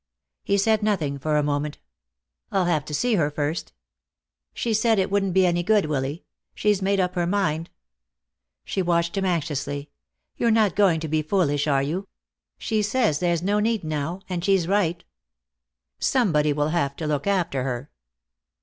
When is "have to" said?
2.65-2.93, 16.69-17.05